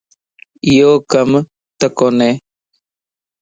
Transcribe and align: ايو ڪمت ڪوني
ايو 0.67 0.91
ڪمت 1.11 1.45
ڪوني 1.97 2.31